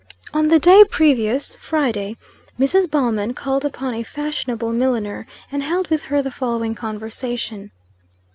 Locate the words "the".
0.47-0.57, 6.23-6.31